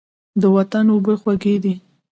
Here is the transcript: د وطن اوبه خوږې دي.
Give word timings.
د 0.41 0.43
وطن 0.55 0.85
اوبه 0.93 1.13
خوږې 1.21 1.55
دي. 1.63 1.73